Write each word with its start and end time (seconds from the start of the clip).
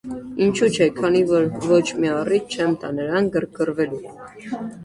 -Ինչո՞ւ 0.45 0.69
չէ, 0.77 0.87
քանի 0.99 1.21
որ 1.31 1.45
ոչ 1.73 1.83
մի 2.05 2.11
առիթ 2.13 2.57
չեմ 2.57 2.75
տա 2.85 2.93
նրան 3.01 3.31
գրգռվելու: 3.37 4.03